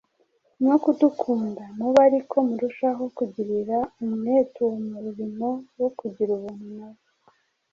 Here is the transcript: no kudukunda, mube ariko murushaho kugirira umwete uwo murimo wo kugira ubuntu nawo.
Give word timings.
no 0.65 0.75
kudukunda, 0.83 1.63
mube 1.77 1.99
ariko 2.07 2.35
murushaho 2.47 3.03
kugirira 3.17 3.77
umwete 4.03 4.57
uwo 4.65 4.75
murimo 4.91 5.47
wo 5.81 5.89
kugira 5.99 6.29
ubuntu 6.37 6.67
nawo. 6.77 7.01